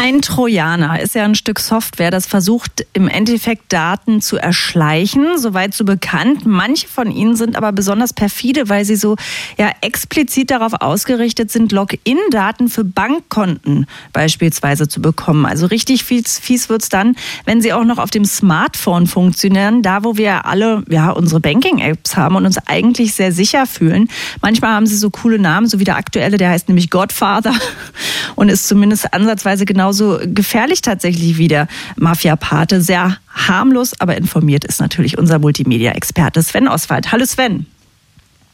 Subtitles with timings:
[0.00, 5.74] Ein Trojaner ist ja ein Stück Software, das versucht im Endeffekt Daten zu erschleichen, soweit
[5.74, 6.46] so bekannt.
[6.46, 9.16] Manche von ihnen sind aber besonders perfide, weil sie so
[9.58, 15.46] ja explizit darauf ausgerichtet sind, Login-Daten für Bankkonten beispielsweise zu bekommen.
[15.46, 20.04] Also richtig fies, fies wird's dann, wenn sie auch noch auf dem Smartphone funktionieren, da
[20.04, 24.08] wo wir alle ja unsere Banking-Apps haben und uns eigentlich sehr sicher fühlen.
[24.42, 27.52] Manchmal haben sie so coole Namen, so wie der aktuelle, der heißt nämlich Godfather
[28.36, 31.66] und ist zumindest ansatzweise genau genauso gefährlich tatsächlich wie der
[31.96, 32.82] Mafia-Pate.
[32.82, 37.10] Sehr harmlos, aber informiert ist natürlich unser Multimedia-Experte Sven Oswald.
[37.10, 37.66] Hallo Sven.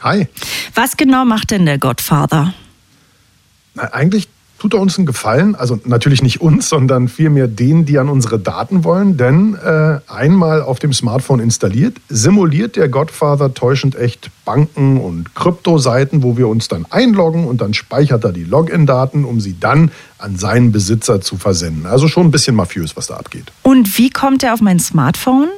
[0.00, 0.28] Hi.
[0.74, 2.52] Was genau macht denn der Godfather?
[3.74, 4.28] Na, eigentlich
[4.62, 8.38] tut er uns einen Gefallen, also natürlich nicht uns, sondern vielmehr denen, die an unsere
[8.38, 15.00] Daten wollen, denn äh, einmal auf dem Smartphone installiert, simuliert der Godfather täuschend echt Banken
[15.00, 19.58] und Kryptoseiten, wo wir uns dann einloggen und dann speichert er die Login-Daten, um sie
[19.58, 21.86] dann an seinen Besitzer zu versenden.
[21.86, 23.50] Also schon ein bisschen mafiös, was da abgeht.
[23.62, 25.48] Und wie kommt er auf mein Smartphone?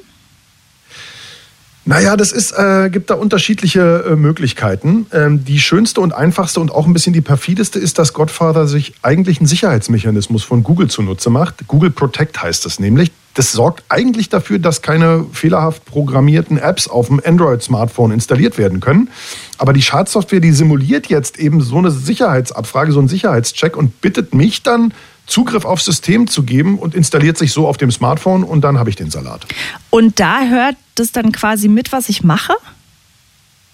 [1.87, 5.07] Naja, das ist, äh, gibt da unterschiedliche äh, Möglichkeiten.
[5.13, 8.95] Ähm, die schönste und einfachste und auch ein bisschen die perfideste ist, dass Godfather sich
[9.03, 11.67] eigentlich einen Sicherheitsmechanismus von Google zunutze macht.
[11.69, 13.13] Google Protect heißt das nämlich.
[13.35, 19.11] Das sorgt eigentlich dafür, dass keine fehlerhaft programmierten Apps auf dem Android-Smartphone installiert werden können.
[19.59, 24.35] Aber die Schadsoftware, die simuliert jetzt eben so eine Sicherheitsabfrage, so einen Sicherheitscheck und bittet
[24.35, 24.95] mich dann,
[25.27, 28.91] Zugriff aufs System zu geben und installiert sich so auf dem Smartphone und dann habe
[28.91, 29.47] ich den Salat.
[29.91, 32.55] Und da hört das dann quasi mit, was ich mache?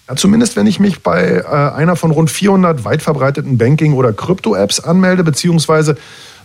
[0.09, 4.13] Ja, zumindest wenn ich mich bei äh, einer von rund 400 weit verbreiteten Banking- oder
[4.13, 5.97] Krypto-Apps anmelde, beziehungsweise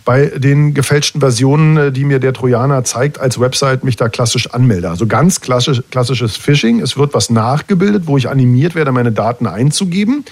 [0.06, 4.54] bei den gefälschten Versionen, äh, die mir der Trojaner zeigt, als Website mich da klassisch
[4.54, 4.88] anmelde.
[4.88, 6.80] Also ganz klassisch, klassisches Phishing.
[6.80, 10.24] Es wird was nachgebildet, wo ich animiert werde, meine Daten einzugeben.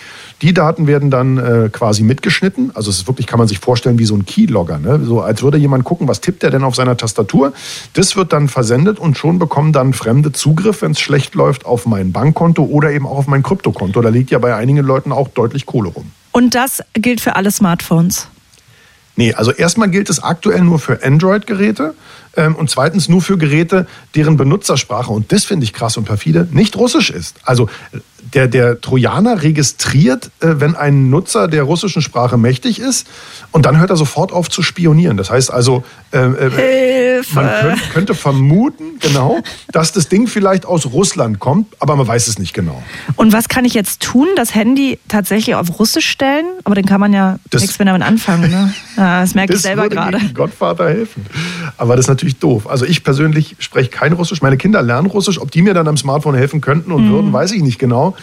[0.43, 2.71] Die Daten werden dann äh, quasi mitgeschnitten.
[2.75, 4.79] Also es ist wirklich, kann man sich vorstellen, wie so ein Keylogger.
[4.79, 5.01] Ne?
[5.05, 7.53] So als würde jemand gucken, was tippt er denn auf seiner Tastatur.
[7.95, 11.85] Das wird dann versendet und schon bekommen dann Fremde Zugriff, wenn es schlecht läuft, auf
[11.85, 14.01] mein Bankkonto oder eben auch auf mein Kryptokonto.
[14.01, 16.13] Da liegt ja bei einigen Leuten auch deutlich Kohle rum.
[16.31, 18.29] Und das gilt für alle Smartphones?
[19.17, 21.95] Nee, also erstmal gilt es aktuell nur für Android-Geräte
[22.37, 26.49] ähm, und zweitens nur für Geräte, deren Benutzersprache, und das finde ich krass und perfide,
[26.51, 27.37] nicht russisch ist.
[27.45, 27.69] Also
[28.35, 33.07] der, der Trojaner registriert, äh, wenn ein Nutzer der russischen Sprache mächtig ist
[33.53, 35.17] und dann hört er sofort auf zu spionieren.
[35.17, 39.39] Das heißt also, äh, äh, man könnte, könnte vermuten, genau,
[39.73, 42.83] dass das Ding vielleicht aus Russland kommt, aber man weiß es nicht genau.
[43.17, 44.29] Und was kann ich jetzt tun?
[44.37, 46.47] Das Handy tatsächlich auf Russisch stellen?
[46.65, 48.51] Aber dann kann man ja das, nichts mehr damit anfangen.
[48.51, 48.75] Ne?
[48.97, 50.19] Ja, das merke ich selber gerade.
[50.35, 51.27] Gottvater helfen.
[51.77, 52.69] Aber das ist natürlich doof.
[52.69, 54.43] Also ich persönlich spreche kein Russisch.
[54.43, 55.41] Meine Kinder lernen Russisch.
[55.41, 57.13] Ob die mir dann am Smartphone helfen könnten und mhm.
[57.13, 58.17] würden, weiß ich nicht genau.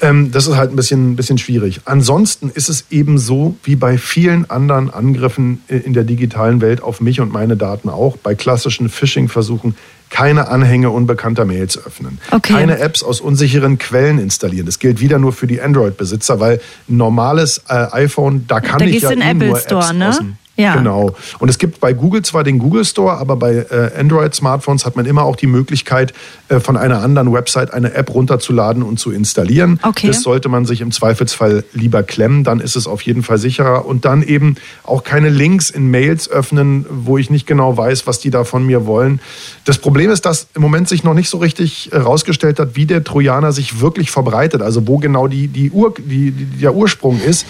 [0.00, 1.80] Ähm, das ist halt ein bisschen, bisschen schwierig.
[1.84, 7.00] Ansonsten ist es eben so wie bei vielen anderen Angriffen in der digitalen Welt auf
[7.00, 9.74] mich und meine Daten auch, bei klassischen Phishing-Versuchen
[10.10, 12.54] keine Anhänge unbekannter Mails öffnen, okay.
[12.54, 14.66] keine Apps aus unsicheren Quellen installieren.
[14.66, 18.86] Das gilt wieder nur für die Android-Besitzer, weil ein normales äh, iPhone, da kann da
[18.86, 20.36] ich ja in eh Apple nur Store, Apps ne?
[20.58, 20.74] Ja.
[20.74, 21.14] Genau.
[21.38, 25.06] Und es gibt bei Google zwar den Google Store, aber bei äh, Android-Smartphones hat man
[25.06, 26.12] immer auch die Möglichkeit,
[26.48, 29.78] äh, von einer anderen Website eine App runterzuladen und zu installieren.
[29.84, 30.08] Okay.
[30.08, 33.86] Das sollte man sich im Zweifelsfall lieber klemmen, dann ist es auf jeden Fall sicherer.
[33.86, 38.18] Und dann eben auch keine Links in Mails öffnen, wo ich nicht genau weiß, was
[38.18, 39.20] die da von mir wollen.
[39.64, 43.04] Das Problem ist, dass im Moment sich noch nicht so richtig herausgestellt hat, wie der
[43.04, 47.46] Trojaner sich wirklich verbreitet, also wo genau die, die Ur, die, die, der Ursprung ist.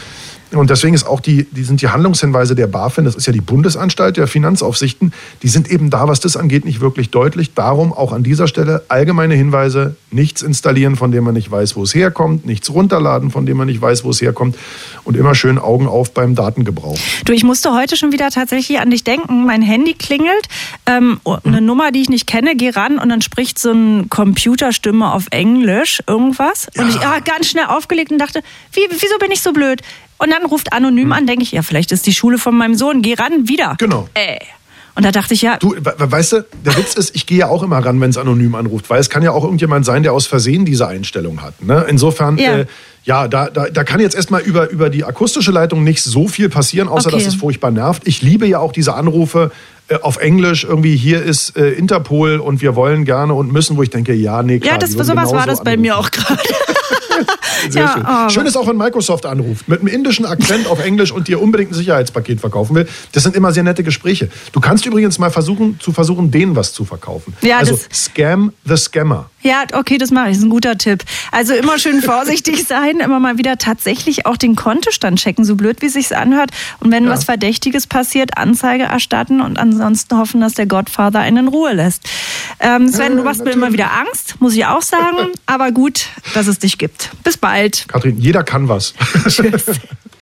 [0.53, 3.41] Und deswegen ist auch die, die sind die Handlungshinweise der BaFin, das ist ja die
[3.41, 7.55] Bundesanstalt der Finanzaufsichten, die sind eben da, was das angeht, nicht wirklich deutlich.
[7.55, 11.83] Darum auch an dieser Stelle allgemeine Hinweise, nichts installieren, von dem man nicht weiß, wo
[11.83, 14.57] es herkommt, nichts runterladen, von dem man nicht weiß, wo es herkommt
[15.05, 16.99] und immer schön Augen auf beim Datengebrauch.
[17.25, 19.45] Du, ich musste heute schon wieder tatsächlich an dich denken.
[19.45, 20.49] Mein Handy klingelt,
[20.87, 21.67] ähm, eine hm.
[21.67, 26.03] Nummer, die ich nicht kenne, geh ran und dann spricht so eine Computerstimme auf Englisch
[26.07, 26.69] irgendwas.
[26.75, 26.83] Ja.
[26.83, 28.41] Und ich ah, ganz schnell aufgelegt und dachte,
[28.73, 29.83] wie, wieso bin ich so blöd?
[30.19, 31.13] Und dann ruft anonym hm.
[31.13, 33.03] an, denke ich, ja, vielleicht ist die Schule von meinem Sohn.
[33.03, 33.77] Geh ran, wieder.
[33.79, 34.09] Genau.
[34.15, 34.39] Äh.
[34.99, 35.59] Und da dachte ich ja.
[35.59, 38.57] Du, weißt du, der Witz ist, ich gehe ja auch immer ran, wenn es anonym
[38.57, 41.63] anruft, weil es kann ja auch irgendjemand sein, der aus Versehen diese Einstellung hat.
[41.63, 41.87] Ne?
[41.89, 42.67] Insofern, ja, äh,
[43.05, 46.49] ja da, da, da kann jetzt erstmal über, über die akustische Leitung nicht so viel
[46.49, 47.19] passieren, außer okay.
[47.19, 48.09] dass es furchtbar nervt.
[48.09, 49.53] Ich liebe ja auch diese Anrufe
[49.87, 53.85] äh, auf Englisch, irgendwie hier ist äh, Interpol und wir wollen gerne und müssen, wo
[53.85, 54.75] ich denke, ja, nee, klar.
[54.75, 56.43] Ja, das, sowas war das bei mir auch gerade.
[57.69, 57.93] Sehr Ja,
[58.29, 58.31] schön.
[58.31, 61.73] Schön ist auch, wenn Microsoft anruft, mit einem indischen Akzent auf Englisch und dir unbedingt
[61.73, 62.89] ein Sicherheitspaket verkaufen will.
[63.13, 64.29] Das sind immer sehr nette Gespräche.
[64.53, 67.35] Du kannst übrigens mal versuchen, zu versuchen, denen was zu verkaufen.
[67.43, 69.31] Ja, also Scam the Scammer.
[69.43, 70.31] Ja, okay, das mache ich.
[70.33, 71.05] Das ist ein guter Tipp.
[71.31, 75.81] Also immer schön vorsichtig sein, immer mal wieder tatsächlich auch den Kontostand checken, so blöd
[75.81, 76.51] wie sich's anhört.
[76.81, 77.11] Und wenn Ja.
[77.11, 82.03] was Verdächtiges passiert, Anzeige erstatten und ansonsten hoffen, dass der Godfather einen in Ruhe lässt.
[82.61, 85.29] Ähm, Sven, Äh, du machst mir immer wieder Angst, muss ich auch sagen.
[85.47, 87.11] Aber gut, dass es dich gibt.
[87.23, 87.87] Bis bald.
[87.89, 88.95] Kathrin, jeder kann was.
[89.29, 89.67] Tschüss.